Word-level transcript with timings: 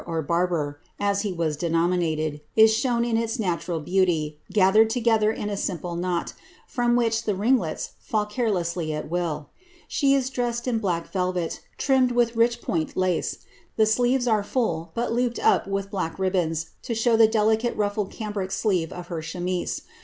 or 0.07 0.23
barber, 0.23 0.79
as 0.99 1.21
he 1.21 1.31
was 1.31 1.55
denominated, 1.55 2.41
is 2.55 2.71
ihown 2.71 3.07
in 3.07 3.17
iu 3.17 3.23
natnni 3.27 3.45
hemiy, 3.85 4.35
gathcTed 4.51 4.87
ti^geihcr 4.87 5.35
in 5.35 5.47
a 5.47 5.55
simple 5.55 5.95
knot, 5.95 6.33
from 6.65 6.95
which 6.95 7.25
the 7.25 7.35
ringlets 7.35 7.91
fidl 8.11 8.27
care 8.27 8.49
lesfsly 8.49 8.91
at 8.91 9.11
will. 9.11 9.51
Slic 9.87 10.17
is 10.17 10.31
dressed 10.31 10.67
in 10.67 10.79
black 10.79 11.11
velvet, 11.11 11.61
trimmed 11.77 12.13
with 12.13 12.35
rich 12.35 12.63
point 12.63 12.97
lace. 12.97 13.45
The 13.77 13.85
sleeves 13.85 14.27
arc 14.27 14.47
full, 14.47 14.89
but 14.95 15.13
looped 15.13 15.37
up 15.37 15.67
with 15.67 15.91
black 15.91 16.17
ribbons, 16.17 16.71
to 16.81 16.95
show 16.95 17.15
the 17.15 17.27
delicate 17.27 17.77
ru 17.77 17.87
filed 17.89 18.09
cambric 18.11 18.49
sleeve 18.51 18.91
of 18.91 19.09
her 19.09 19.21
chemise. 19.21 19.81